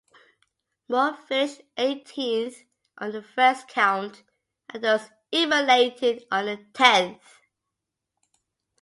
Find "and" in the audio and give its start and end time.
4.67-4.81